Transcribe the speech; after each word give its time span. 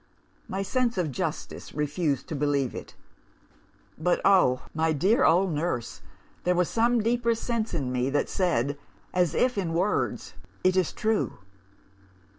My 0.47 0.63
sense 0.63 0.97
of 0.97 1.11
justice 1.11 1.75
refused 1.75 2.25
to 2.29 2.35
believe 2.35 2.73
it. 2.73 2.95
But, 3.99 4.19
oh, 4.25 4.63
my 4.73 4.93
dear 4.93 5.23
old 5.23 5.51
nurse, 5.53 6.01
there 6.43 6.55
was 6.55 6.69
some 6.69 7.03
deeper 7.03 7.35
sense 7.35 7.75
in 7.75 7.91
me 7.91 8.09
that 8.09 8.27
said, 8.27 8.79
as 9.13 9.35
if 9.35 9.59
in 9.59 9.73
words, 9.73 10.33
It 10.63 10.75
is 10.75 10.91
true! 10.91 11.37